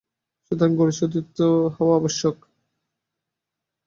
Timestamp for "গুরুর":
0.77-0.97